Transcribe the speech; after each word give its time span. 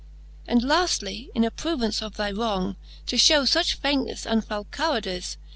And 0.47 0.63
laftly, 0.63 1.29
in 1.35 1.43
approvance 1.43 2.01
of 2.01 2.15
thy 2.17 2.31
wrong. 2.31 2.75
To 3.05 3.17
fhcw 3.17 3.43
fuch 3.47 3.77
faintnefle 3.77 4.25
and 4.25 4.43
foule 4.43 4.65
cowardize. 4.71 5.37